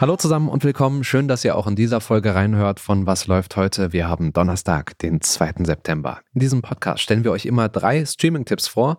Hallo 0.00 0.14
zusammen 0.14 0.48
und 0.48 0.62
willkommen. 0.62 1.02
Schön, 1.02 1.26
dass 1.26 1.44
ihr 1.44 1.56
auch 1.56 1.66
in 1.66 1.74
dieser 1.74 2.00
Folge 2.00 2.32
reinhört 2.32 2.78
von 2.78 3.08
Was 3.08 3.26
läuft 3.26 3.56
heute. 3.56 3.92
Wir 3.92 4.08
haben 4.08 4.32
Donnerstag, 4.32 4.96
den 4.98 5.20
2. 5.20 5.64
September. 5.64 6.20
In 6.34 6.38
diesem 6.38 6.62
Podcast 6.62 7.02
stellen 7.02 7.24
wir 7.24 7.32
euch 7.32 7.46
immer 7.46 7.68
drei 7.68 8.04
Streaming-Tipps 8.06 8.68
vor 8.68 8.98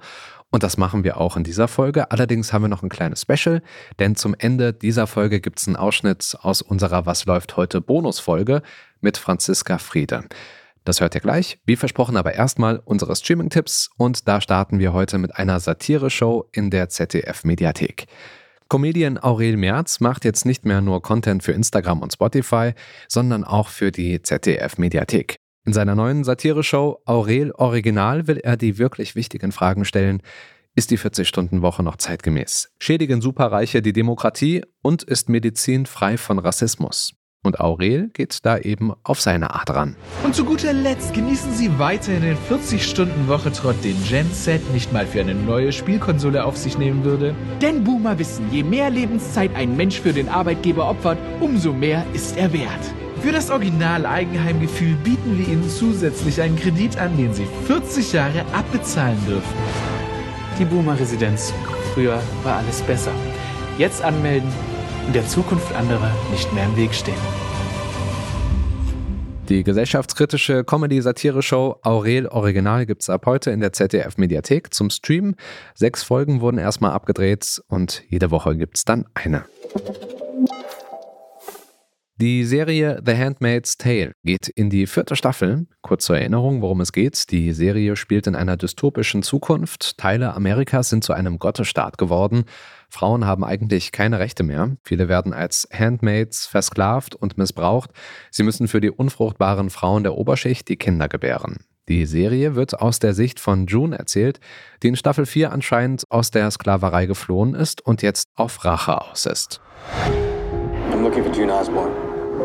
und 0.51 0.61
das 0.61 0.75
machen 0.75 1.05
wir 1.05 1.15
auch 1.15 1.37
in 1.37 1.45
dieser 1.45 1.69
Folge. 1.69 2.11
Allerdings 2.11 2.51
haben 2.51 2.63
wir 2.63 2.67
noch 2.67 2.83
ein 2.83 2.89
kleines 2.89 3.21
Special, 3.21 3.61
denn 3.97 4.17
zum 4.17 4.35
Ende 4.37 4.73
dieser 4.73 5.07
Folge 5.07 5.39
gibt 5.39 5.61
es 5.61 5.67
einen 5.67 5.77
Ausschnitt 5.77 6.37
aus 6.41 6.61
unserer 6.61 7.05
Was 7.05 7.23
läuft 7.23 7.55
heute 7.55 7.79
Bonusfolge 7.79 8.61
mit 8.99 9.17
Franziska 9.17 9.77
Friede. 9.77 10.25
Das 10.83 10.99
hört 10.99 11.15
ihr 11.15 11.21
gleich. 11.21 11.59
Wie 11.65 11.77
versprochen 11.77 12.17
aber 12.17 12.33
erstmal 12.33 12.81
unsere 12.83 13.15
Streaming-Tipps 13.15 13.89
und 13.95 14.27
da 14.27 14.41
starten 14.41 14.79
wir 14.79 14.91
heute 14.91 15.17
mit 15.17 15.33
einer 15.33 15.61
Satire-Show 15.61 16.49
in 16.51 16.69
der 16.71 16.89
ZDF-Mediathek. 16.89 18.05
Comedian 18.69 19.17
Aurel 19.17 19.57
Merz 19.57 19.99
macht 19.99 20.23
jetzt 20.25 20.45
nicht 20.45 20.63
mehr 20.63 20.79
nur 20.79 21.01
Content 21.01 21.41
für 21.41 21.53
Instagram 21.53 22.03
und 22.03 22.13
Spotify, 22.13 22.73
sondern 23.07 23.43
auch 23.43 23.67
für 23.67 23.91
die 23.91 24.21
ZDF-Mediathek. 24.21 25.37
In 25.65 25.73
seiner 25.73 25.95
neuen 25.95 26.23
Satire-Show 26.23 27.01
Aurel 27.05 27.51
Original 27.53 28.27
will 28.27 28.37
er 28.37 28.57
die 28.57 28.77
wirklich 28.77 29.15
wichtigen 29.15 29.51
Fragen 29.51 29.85
stellen. 29.85 30.21
Ist 30.75 30.91
die 30.91 30.99
40-Stunden-Woche 30.99 31.81
noch 31.81 31.97
zeitgemäß? 31.97 32.69
Schädigen 32.77 33.21
Superreiche 33.21 33.81
die 33.81 33.91
Demokratie 33.91 34.63
und 34.83 35.01
ist 35.01 35.29
Medizin 35.29 35.87
frei 35.87 36.17
von 36.17 36.37
Rassismus? 36.37 37.18
Und 37.41 37.61
Aurel 37.61 38.09
geht 38.13 38.45
da 38.45 38.57
eben 38.57 38.91
auf 39.03 39.21
seine 39.21 39.53
Art 39.53 39.69
ran. 39.69 39.95
Und 40.25 40.35
zu 40.35 40.43
guter 40.43 40.73
Letzt 40.73 41.13
genießen 41.13 41.53
Sie 41.53 41.79
weiterhin 41.79 42.21
den 42.21 42.37
40-Stunden-Woche-Trott, 42.49 43.81
den 43.81 43.95
Gen 44.03 44.29
Z 44.33 44.61
nicht 44.73 44.91
mal 44.91 45.07
für 45.07 45.21
eine 45.21 45.33
neue 45.33 45.71
Spielkonsole 45.71 46.43
auf 46.43 46.57
sich 46.57 46.77
nehmen 46.77 47.05
würde. 47.05 47.33
Denn 47.61 47.85
Boomer 47.85 48.19
wissen, 48.19 48.51
je 48.51 48.63
mehr 48.63 48.89
Lebenszeit 48.89 49.55
ein 49.55 49.77
Mensch 49.77 50.01
für 50.01 50.11
den 50.11 50.27
Arbeitgeber 50.27 50.89
opfert, 50.89 51.17
umso 51.39 51.71
mehr 51.71 52.05
ist 52.13 52.35
er 52.35 52.51
wert. 52.51 52.93
Für 53.21 53.31
das 53.31 53.49
Original-Eigenheimgefühl 53.51 54.95
bieten 54.95 55.37
wir 55.37 55.47
Ihnen 55.47 55.69
zusätzlich 55.69 56.41
einen 56.41 56.57
Kredit 56.57 56.97
an, 56.97 57.15
den 57.15 57.33
Sie 57.33 57.47
40 57.67 58.11
Jahre 58.11 58.41
abbezahlen 58.53 59.17
dürfen. 59.25 59.55
Die 60.59 60.65
Boomer-Residenz. 60.65 61.53
Früher 61.93 62.21
war 62.43 62.57
alles 62.57 62.81
besser. 62.81 63.11
Jetzt 63.77 64.03
anmelden 64.03 64.51
und 65.09 65.15
der 65.15 65.25
Zukunft 65.25 65.73
anderer 65.73 66.11
nicht 66.29 66.53
mehr 66.53 66.65
im 66.65 66.77
Weg 66.77 66.93
stehen. 66.93 67.15
Die 69.49 69.63
gesellschaftskritische 69.63 70.63
Comedy-Satire-Show 70.63 71.79
Aurel 71.81 72.27
Original 72.27 72.85
gibt 72.85 73.01
es 73.01 73.09
ab 73.09 73.25
heute 73.25 73.49
in 73.49 73.59
der 73.59 73.73
ZDF-Mediathek 73.73 74.71
zum 74.71 74.91
Stream. 74.91 75.33
Sechs 75.73 76.03
Folgen 76.03 76.41
wurden 76.41 76.59
erstmal 76.59 76.91
abgedreht 76.91 77.59
und 77.69 78.03
jede 78.07 78.29
Woche 78.29 78.55
gibt 78.55 78.77
es 78.77 78.85
dann 78.85 79.05
eine. 79.15 79.45
Die 82.21 82.43
Serie 82.43 83.01
The 83.03 83.15
Handmaid's 83.15 83.77
Tale 83.77 84.11
geht 84.25 84.49
in 84.49 84.69
die 84.69 84.87
vierte 84.87 85.15
Staffel. 85.15 85.67
Kurz 85.81 86.03
zur 86.03 86.17
Erinnerung, 86.17 86.61
worum 86.61 86.81
es 86.81 86.91
geht. 86.91 87.31
Die 87.31 87.53
Serie 87.53 87.95
spielt 87.95 88.27
in 88.27 88.35
einer 88.35 88.57
dystopischen 88.57 89.23
Zukunft. 89.23 89.97
Teile 89.97 90.35
Amerikas 90.35 90.89
sind 90.89 91.03
zu 91.03 91.13
einem 91.13 91.39
Gottesstaat 91.39 91.97
geworden. 91.97 92.43
Frauen 92.89 93.25
haben 93.25 93.43
eigentlich 93.43 93.91
keine 93.91 94.19
Rechte 94.19 94.43
mehr. 94.43 94.75
Viele 94.83 95.07
werden 95.07 95.33
als 95.33 95.67
Handmaids 95.71 96.47
versklavt 96.47 97.15
und 97.15 97.37
missbraucht. 97.37 97.91
Sie 98.31 98.43
müssen 98.43 98.67
für 98.67 98.81
die 98.81 98.91
unfruchtbaren 98.91 99.69
Frauen 99.69 100.03
der 100.03 100.15
Oberschicht 100.15 100.67
die 100.67 100.77
Kinder 100.77 101.07
gebären. 101.07 101.57
Die 101.87 102.05
Serie 102.05 102.53
wird 102.53 102.79
aus 102.79 102.99
der 102.99 103.13
Sicht 103.13 103.39
von 103.39 103.65
June 103.65 103.97
erzählt, 103.97 104.39
die 104.83 104.89
in 104.89 104.95
Staffel 104.95 105.25
4 105.25 105.51
anscheinend 105.51 106.03
aus 106.09 106.29
der 106.29 106.51
Sklaverei 106.51 107.07
geflohen 107.07 107.55
ist 107.55 107.83
und 107.83 108.03
jetzt 108.03 108.27
auf 108.35 108.63
Rache 108.63 109.01
aus 109.01 109.25
ist. 109.25 109.59
I'm 110.91 111.01
looking 111.01 111.23
for 111.23 111.33
June 111.33 111.51
Osborne. 111.51 111.91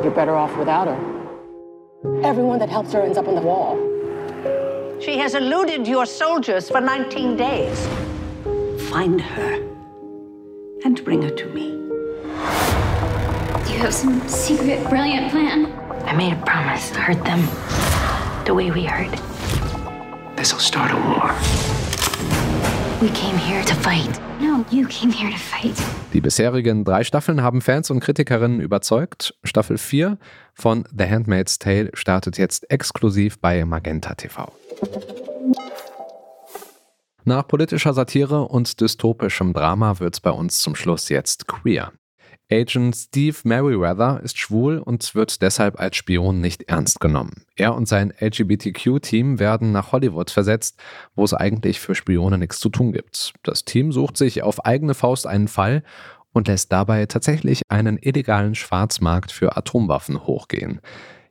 You're 0.03 0.15
better 0.15 0.34
off 0.34 0.50
without 0.59 0.87
her. 0.87 0.97
Everyone 2.22 2.59
that 2.59 2.71
helps 2.71 2.93
her 2.94 3.03
ends 3.03 3.19
up 3.19 3.28
on 3.28 3.34
the 3.34 3.43
wall. 3.43 3.76
She 5.00 5.19
has 5.19 5.34
eluded 5.34 5.87
your 5.87 6.06
soldiers 6.06 6.71
for 6.71 6.81
19 6.81 7.37
days. 7.37 7.87
Find 8.91 9.21
her 9.21 9.59
and 10.84 11.03
bring 11.05 11.22
her 11.22 11.31
to 11.31 11.47
me. 11.47 11.71
Do 13.65 13.72
you 13.72 13.78
have 13.78 13.95
some 13.95 14.21
secret, 14.28 14.89
brilliant 14.89 15.31
plan? 15.31 15.67
I 16.06 16.15
made 16.15 16.33
a 16.34 16.43
promise 16.45 16.91
to 16.91 17.00
hurt 17.00 17.25
them 17.25 17.41
the 18.45 18.55
way 18.55 18.71
we 18.71 18.84
hurt. 18.84 19.11
This'll 20.37 20.61
start 20.61 20.93
a 20.93 20.97
war. 20.97 21.34
We 23.00 23.09
came 23.11 23.37
here 23.37 23.62
to 23.65 23.75
fight. 23.75 24.21
No, 24.41 24.65
you 24.71 24.87
came 24.89 25.11
here 25.11 25.31
to 25.31 25.39
fight. 25.39 25.77
Die 26.12 26.21
bisherigen 26.21 26.84
drei 26.84 27.03
Staffeln 27.03 27.43
haben 27.43 27.61
Fans 27.61 27.91
und 27.91 28.00
Kritikerinnen 28.00 28.61
überzeugt. 28.61 29.34
Staffel 29.43 29.78
4 29.78 30.19
von 30.53 30.84
The 30.97 31.09
Handmaid's 31.09 31.59
Tale 31.59 31.91
startet 31.94 32.39
jetzt 32.39 32.71
exklusiv 32.71 33.39
bei 33.41 33.65
Magenta 33.65 34.15
TV. 34.15 34.53
Nach 37.27 37.49
politischer 37.49 37.95
Satire 37.95 38.43
und 38.49 38.83
dystopischem 38.83 39.55
Drama 39.55 39.99
wird's 39.99 40.21
bei 40.21 40.31
uns 40.31 40.59
zum 40.59 40.75
Schluss 40.75 41.09
jetzt 41.09 41.49
queer. 41.49 41.93
Agent 42.53 42.95
Steve 42.95 43.39
Merriweather 43.45 44.21
ist 44.23 44.39
schwul 44.39 44.79
und 44.79 45.15
wird 45.15 45.41
deshalb 45.41 45.81
als 45.81 45.97
Spion 45.97 46.43
nicht 46.43 46.65
ernst 46.65 47.01
genommen. 47.01 47.47
Er 47.57 47.75
und 47.75 47.89
sein 47.89 48.12
LGBTQ-Team 48.21 49.39
werden 49.39 49.73
nach 49.73 49.93
Hollywood 49.93 50.31
versetzt, 50.31 50.79
wo 51.15 51.25
es 51.25 51.33
eigentlich 51.33 51.81
für 51.81 51.95
Spione 51.95 52.37
nichts 52.37 52.59
zu 52.59 52.69
tun 52.69 52.93
gibt. 52.93 53.33
Das 53.43 53.65
Team 53.65 53.91
sucht 53.91 54.19
sich 54.19 54.43
auf 54.43 54.67
eigene 54.67 54.93
Faust 54.93 55.27
einen 55.27 55.49
Fall 55.49 55.83
und 56.35 56.49
lässt 56.49 56.73
dabei 56.73 57.06
tatsächlich 57.06 57.62
einen 57.71 57.97
illegalen 57.99 58.55
Schwarzmarkt 58.55 59.33
für 59.33 59.56
Atomwaffen 59.56 60.27
hochgehen. 60.27 60.83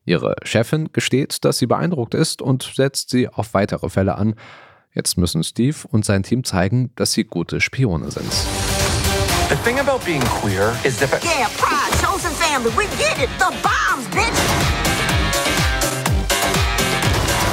Ihre 0.06 0.36
Chefin 0.42 0.90
gesteht, 0.92 1.46
dass 1.46 1.60
sie 1.60 1.68
beeindruckt 1.68 2.16
ist 2.16 2.42
und 2.42 2.64
setzt 2.64 3.12
sie 3.12 3.30
auf 3.30 3.54
weitere 3.54 3.90
Fälle 3.90 4.16
an. 4.16 4.34
Jetzt 4.96 5.18
müssen 5.18 5.44
Steve 5.44 5.78
und 5.90 6.06
sein 6.06 6.22
Team 6.22 6.44
zeigen, 6.44 6.92
dass 6.96 7.14
sie 7.14 7.24
gute 7.24 7.62
Spione 7.62 8.12
sind. 8.12 8.32
The 9.50 9.56
thing 9.64 9.80
about 9.80 10.06
being 10.06 10.22
queer 10.22 10.72
is 10.84 10.98
that. 10.98 11.10
Yeah, 11.24 11.50
pride, 11.58 11.92
chosen 12.00 12.32
family, 12.32 12.72
we 12.78 12.86
get 12.98 13.18
it. 13.18 13.30
The 13.40 13.52
bombs, 13.64 14.08
bitch. 14.12 14.32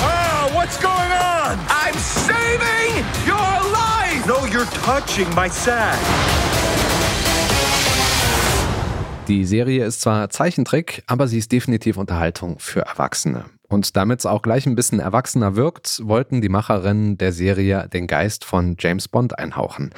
Oh, 0.02 0.54
what's 0.54 0.78
going 0.80 1.12
on? 1.12 1.58
I'm 1.68 1.94
saving 1.98 3.04
your 3.26 3.38
life! 3.72 4.26
No, 4.26 4.44
you're 4.46 4.68
touching 4.84 5.26
my 5.34 5.48
sack. 5.48 5.98
Die 9.28 9.46
Serie 9.46 9.86
ist 9.86 10.02
zwar 10.02 10.28
Zeichentrick, 10.28 11.04
aber 11.06 11.26
sie 11.26 11.38
ist 11.38 11.52
definitiv 11.52 11.96
Unterhaltung 11.96 12.58
für 12.58 12.80
Erwachsene. 12.80 13.44
Und 13.70 13.96
damit 13.96 14.18
es 14.18 14.26
auch 14.26 14.42
gleich 14.42 14.66
ein 14.66 14.74
bisschen 14.74 14.98
erwachsener 14.98 15.54
wirkt, 15.54 16.02
wollten 16.04 16.40
die 16.40 16.48
Macherinnen 16.48 17.16
der 17.16 17.32
Serie 17.32 17.88
den 17.88 18.08
Geist 18.08 18.44
von 18.44 18.76
James 18.78 19.06
Bond 19.06 19.38
einhauchen. 19.38 19.94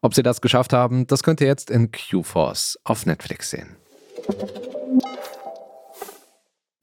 Ob 0.00 0.14
sie 0.14 0.22
das 0.22 0.40
geschafft 0.40 0.72
haben, 0.72 1.08
das 1.08 1.24
könnt 1.24 1.40
ihr 1.40 1.48
jetzt 1.48 1.68
in 1.70 1.90
Q-Force 1.90 2.78
auf 2.84 3.04
Netflix 3.04 3.50
sehen. 3.50 3.76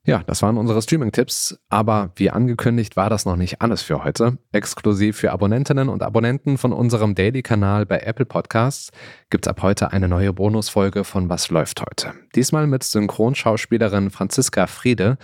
Ja, 0.06 0.22
das 0.28 0.42
waren 0.42 0.58
unsere 0.58 0.82
Streaming-Tipps, 0.82 1.58
aber 1.70 2.12
wie 2.18 2.30
angekündigt 2.30 2.98
war 2.98 3.10
das 3.10 3.26
noch 3.26 3.38
nicht 3.38 3.62
alles 3.62 3.82
für 3.82 4.04
heute. 4.04 4.38
Exklusiv 4.52 5.16
für 5.16 5.32
Abonnentinnen 5.32 5.88
und 5.88 6.04
Abonnenten 6.04 6.58
von 6.58 6.74
unserem 6.74 7.16
Daily-Kanal 7.16 7.86
bei 7.86 8.00
Apple 8.00 8.26
Podcasts 8.26 8.92
gibt 9.30 9.46
es 9.46 9.50
ab 9.50 9.62
heute 9.62 9.94
eine 9.94 10.10
neue 10.10 10.34
Bonusfolge 10.34 11.06
von 11.06 11.30
Was 11.30 11.50
läuft 11.52 11.80
heute. 11.80 12.16
Diesmal 12.36 12.68
mit 12.68 12.84
Synchronschauspielerin 12.84 14.10
Franziska 14.10 14.68
Friede 14.68 15.18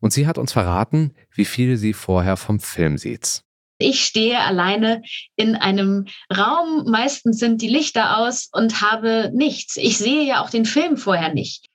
und 0.00 0.12
sie 0.12 0.26
hat 0.26 0.38
uns 0.38 0.52
verraten, 0.52 1.14
wie 1.34 1.44
viel 1.44 1.76
sie 1.76 1.92
vorher 1.92 2.36
vom 2.36 2.60
Film 2.60 2.98
sieht. 2.98 3.42
Ich 3.78 4.04
stehe 4.04 4.38
alleine 4.40 5.02
in 5.36 5.54
einem 5.54 6.06
Raum, 6.34 6.84
meistens 6.86 7.38
sind 7.38 7.60
die 7.60 7.68
Lichter 7.68 8.18
aus 8.18 8.48
und 8.52 8.80
habe 8.80 9.30
nichts. 9.34 9.76
Ich 9.76 9.98
sehe 9.98 10.22
ja 10.22 10.42
auch 10.42 10.48
den 10.48 10.64
Film 10.64 10.96
vorher 10.96 11.34
nicht. 11.34 11.66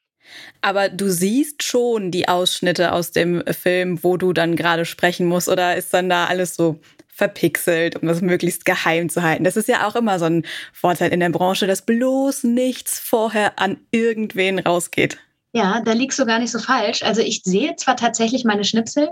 Aber 0.61 0.89
du 0.89 1.09
siehst 1.09 1.63
schon 1.63 2.09
die 2.09 2.27
Ausschnitte 2.27 2.93
aus 2.93 3.11
dem 3.11 3.43
Film, 3.47 4.03
wo 4.03 4.17
du 4.17 4.33
dann 4.33 4.55
gerade 4.55 4.85
sprechen 4.85 5.27
musst, 5.27 5.49
oder 5.49 5.75
ist 5.75 5.93
dann 5.93 6.09
da 6.09 6.25
alles 6.25 6.55
so 6.55 6.79
verpixelt, 7.07 7.97
um 7.97 8.07
das 8.07 8.21
möglichst 8.21 8.65
geheim 8.65 9.09
zu 9.09 9.21
halten? 9.21 9.43
Das 9.43 9.57
ist 9.57 9.67
ja 9.67 9.87
auch 9.87 9.95
immer 9.95 10.17
so 10.17 10.25
ein 10.25 10.45
Vorteil 10.73 11.11
in 11.11 11.19
der 11.19 11.29
Branche, 11.29 11.67
dass 11.67 11.85
bloß 11.85 12.45
nichts 12.45 12.99
vorher 12.99 13.59
an 13.59 13.77
irgendwen 13.91 14.59
rausgeht. 14.59 15.19
Ja, 15.53 15.81
da 15.81 15.91
liegst 15.91 16.17
du 16.17 16.25
gar 16.25 16.39
nicht 16.39 16.51
so 16.51 16.59
falsch. 16.59 17.03
Also 17.03 17.21
ich 17.21 17.41
sehe 17.43 17.75
zwar 17.75 17.97
tatsächlich 17.97 18.45
meine 18.45 18.63
Schnipsel, 18.63 19.09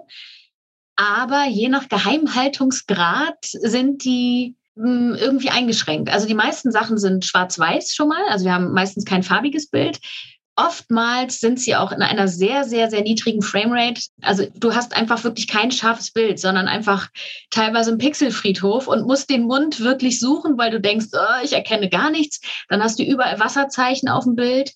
aber 0.96 1.46
je 1.46 1.70
nach 1.70 1.90
Geheimhaltungsgrad 1.90 3.38
sind 3.42 4.04
die 4.04 4.56
hm, 4.76 5.16
irgendwie 5.20 5.50
eingeschränkt. 5.50 6.10
Also 6.10 6.28
die 6.28 6.34
meisten 6.34 6.72
Sachen 6.72 6.98
sind 6.98 7.26
schwarz-weiß 7.26 7.94
schon 7.96 8.10
mal, 8.10 8.24
also 8.30 8.46
wir 8.46 8.54
haben 8.54 8.72
meistens 8.74 9.06
kein 9.06 9.24
farbiges 9.24 9.70
Bild. 9.70 10.00
oftmals 10.60 11.40
sind 11.40 11.60
sie 11.60 11.76
auch 11.76 11.92
in 11.94 12.02
einer 12.02 12.28
sehr, 12.28 12.66
sehr, 12.66 12.90
sehr 12.90 13.02
niedrigen 13.02 13.42
Framerate. 13.42 14.02
Also 14.22 14.46
du 14.56 14.76
hast 14.76 14.96
einfach 14.96 15.24
wirklich 15.24 15.48
kein 15.48 15.72
scharfes 15.72 16.12
Bild, 16.12 16.40
sondern 16.40 16.68
einfach 16.68 17.08
teilweise 17.50 17.92
ein 17.92 17.98
Pixelfriedhof 17.98 18.88
und 18.88 19.08
musst 19.08 19.30
den 19.30 19.44
Mund 19.44 19.80
wirklich 19.80 20.20
suchen, 20.20 20.58
weil 20.58 20.72
du 20.72 20.82
denkst, 20.82 21.08
oh, 21.14 21.44
ich 21.44 21.54
erkenne 21.54 21.90
gar 21.90 22.12
nichts. 22.12 22.42
Dann 22.68 22.84
hast 22.84 23.00
du 23.00 23.04
überall 23.04 23.40
Wasserzeichen 23.40 24.10
auf 24.10 24.26
dem 24.26 24.36
Bild. 24.36 24.74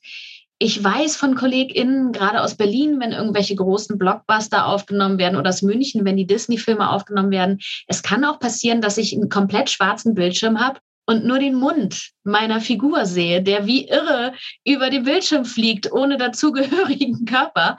Ich 0.63 0.81
weiß 0.81 1.17
von 1.17 1.35
KollegInnen, 1.35 2.13
gerade 2.13 2.41
aus 2.41 2.55
Berlin, 2.55 2.97
wenn 3.01 3.11
irgendwelche 3.11 3.53
großen 3.53 3.97
Blockbuster 3.97 4.65
aufgenommen 4.65 5.17
werden 5.17 5.35
oder 5.35 5.49
aus 5.49 5.61
München, 5.61 6.05
wenn 6.05 6.15
die 6.15 6.25
Disney-Filme 6.25 6.89
aufgenommen 6.89 7.31
werden, 7.31 7.59
es 7.87 8.01
kann 8.01 8.23
auch 8.23 8.39
passieren, 8.39 8.79
dass 8.79 8.97
ich 8.97 9.13
einen 9.13 9.27
komplett 9.27 9.69
schwarzen 9.69 10.15
Bildschirm 10.15 10.61
habe 10.61 10.79
und 11.05 11.25
nur 11.25 11.39
den 11.39 11.55
Mund 11.55 12.11
meiner 12.23 12.61
Figur 12.61 13.05
sehe, 13.05 13.43
der 13.43 13.67
wie 13.67 13.89
irre 13.89 14.31
über 14.65 14.89
den 14.89 15.03
Bildschirm 15.03 15.43
fliegt, 15.43 15.91
ohne 15.91 16.15
dazugehörigen 16.15 17.25
Körper. 17.29 17.75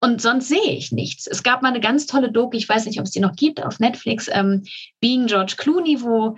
Und 0.00 0.20
sonst 0.20 0.48
sehe 0.48 0.72
ich 0.72 0.90
nichts. 0.90 1.28
Es 1.28 1.44
gab 1.44 1.62
mal 1.62 1.68
eine 1.68 1.78
ganz 1.78 2.06
tolle 2.06 2.32
Doku, 2.32 2.56
ich 2.56 2.68
weiß 2.68 2.86
nicht, 2.86 2.98
ob 2.98 3.06
es 3.06 3.12
die 3.12 3.20
noch 3.20 3.36
gibt, 3.36 3.62
auf 3.62 3.78
Netflix, 3.78 4.28
ähm, 4.32 4.64
Being 4.98 5.26
George 5.26 5.54
Clooney, 5.56 6.02
wo 6.02 6.36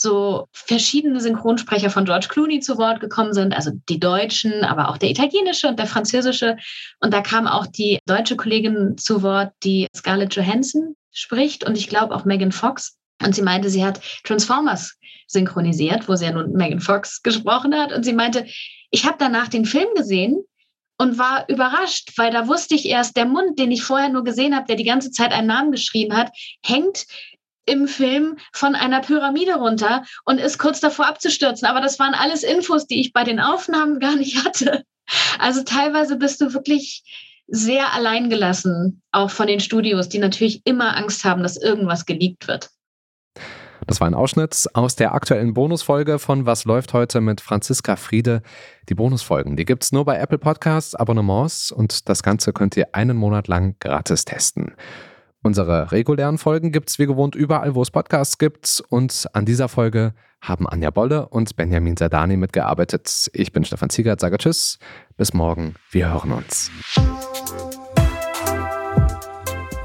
so 0.00 0.46
verschiedene 0.52 1.20
Synchronsprecher 1.20 1.90
von 1.90 2.04
George 2.04 2.28
Clooney 2.28 2.60
zu 2.60 2.78
Wort 2.78 3.00
gekommen 3.00 3.34
sind, 3.34 3.52
also 3.52 3.72
die 3.88 3.98
Deutschen, 3.98 4.64
aber 4.64 4.88
auch 4.88 4.98
der 4.98 5.10
italienische 5.10 5.68
und 5.68 5.78
der 5.78 5.86
französische. 5.86 6.56
Und 7.00 7.12
da 7.12 7.20
kam 7.20 7.46
auch 7.46 7.66
die 7.66 7.98
deutsche 8.06 8.36
Kollegin 8.36 8.96
zu 8.96 9.22
Wort, 9.22 9.52
die 9.64 9.88
Scarlett 9.96 10.34
Johansson 10.34 10.94
spricht 11.12 11.64
und 11.64 11.76
ich 11.76 11.88
glaube 11.88 12.14
auch 12.14 12.24
Megan 12.24 12.52
Fox. 12.52 12.96
Und 13.22 13.34
sie 13.34 13.42
meinte, 13.42 13.68
sie 13.68 13.84
hat 13.84 14.00
Transformers 14.22 14.96
synchronisiert, 15.26 16.08
wo 16.08 16.14
sie 16.14 16.26
ja 16.26 16.32
nun 16.32 16.52
Megan 16.52 16.80
Fox 16.80 17.22
gesprochen 17.22 17.74
hat. 17.74 17.92
Und 17.92 18.04
sie 18.04 18.12
meinte, 18.12 18.46
ich 18.90 19.04
habe 19.04 19.16
danach 19.18 19.48
den 19.48 19.64
Film 19.64 19.88
gesehen 19.96 20.44
und 20.98 21.18
war 21.18 21.48
überrascht, 21.48 22.12
weil 22.16 22.32
da 22.32 22.48
wusste 22.48 22.74
ich 22.74 22.86
erst, 22.86 23.16
der 23.16 23.24
Mund, 23.24 23.58
den 23.58 23.70
ich 23.70 23.82
vorher 23.82 24.08
nur 24.08 24.24
gesehen 24.24 24.54
habe, 24.54 24.66
der 24.66 24.76
die 24.76 24.84
ganze 24.84 25.10
Zeit 25.10 25.32
einen 25.32 25.46
Namen 25.46 25.70
geschrien 25.70 26.16
hat, 26.16 26.30
hängt 26.64 27.06
im 27.68 27.86
Film 27.86 28.36
von 28.52 28.74
einer 28.74 29.00
Pyramide 29.00 29.56
runter 29.56 30.04
und 30.24 30.38
ist 30.38 30.58
kurz 30.58 30.80
davor 30.80 31.06
abzustürzen. 31.06 31.68
Aber 31.68 31.80
das 31.80 31.98
waren 31.98 32.14
alles 32.14 32.42
Infos, 32.42 32.86
die 32.86 33.00
ich 33.00 33.12
bei 33.12 33.24
den 33.24 33.40
Aufnahmen 33.40 34.00
gar 34.00 34.16
nicht 34.16 34.44
hatte. 34.44 34.84
Also 35.38 35.62
teilweise 35.62 36.16
bist 36.16 36.40
du 36.40 36.52
wirklich 36.52 37.02
sehr 37.46 37.94
alleingelassen, 37.94 39.02
auch 39.10 39.30
von 39.30 39.46
den 39.46 39.60
Studios, 39.60 40.08
die 40.08 40.18
natürlich 40.18 40.62
immer 40.64 40.96
Angst 40.96 41.24
haben, 41.24 41.42
dass 41.42 41.56
irgendwas 41.56 42.04
geleakt 42.04 42.46
wird. 42.46 42.70
Das 43.86 44.02
war 44.02 44.06
ein 44.06 44.14
Ausschnitt 44.14 44.66
aus 44.74 44.96
der 44.96 45.14
aktuellen 45.14 45.54
Bonusfolge 45.54 46.18
von 46.18 46.44
Was 46.44 46.66
läuft 46.66 46.92
heute 46.92 47.22
mit 47.22 47.40
Franziska 47.40 47.96
Friede. 47.96 48.42
Die 48.90 48.94
Bonusfolgen, 48.94 49.56
die 49.56 49.64
gibt 49.64 49.82
es 49.82 49.92
nur 49.92 50.04
bei 50.04 50.18
Apple 50.18 50.36
Podcasts, 50.36 50.94
Abonnements 50.94 51.72
und 51.72 52.06
das 52.10 52.22
Ganze 52.22 52.52
könnt 52.52 52.76
ihr 52.76 52.94
einen 52.94 53.16
Monat 53.16 53.48
lang 53.48 53.76
gratis 53.80 54.26
testen. 54.26 54.74
Unsere 55.48 55.92
regulären 55.92 56.36
Folgen 56.36 56.72
gibt 56.72 56.90
es 56.90 56.98
wie 56.98 57.06
gewohnt 57.06 57.34
überall, 57.34 57.74
wo 57.74 57.80
es 57.80 57.90
Podcasts 57.90 58.36
gibt. 58.36 58.82
Und 58.90 59.26
an 59.32 59.46
dieser 59.46 59.68
Folge 59.68 60.12
haben 60.42 60.68
Anja 60.68 60.90
Bolle 60.90 61.26
und 61.26 61.56
Benjamin 61.56 61.96
Sardani 61.96 62.36
mitgearbeitet. 62.36 63.30
Ich 63.32 63.50
bin 63.50 63.64
Stefan 63.64 63.88
Ziegert, 63.88 64.20
sage 64.20 64.36
Tschüss. 64.36 64.78
Bis 65.16 65.32
morgen. 65.32 65.74
Wir 65.90 66.12
hören 66.12 66.32
uns. 66.32 66.70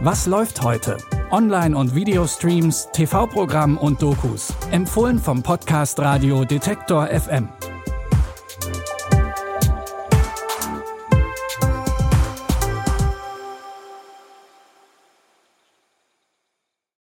Was 0.01 0.25
läuft 0.25 0.61
heute? 0.63 0.97
Online- 1.31 1.77
und 1.77 1.95
Videostreams, 1.95 2.89
TV-Programm 2.91 3.77
und 3.77 4.01
Dokus. 4.01 4.53
Empfohlen 4.71 5.17
vom 5.17 5.43
Podcast 5.43 5.97
Radio 5.97 6.43
Detektor 6.43 7.07
FM. 7.07 7.47